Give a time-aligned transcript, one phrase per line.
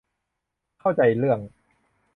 [0.79, 1.39] เข้าใจเรื่อง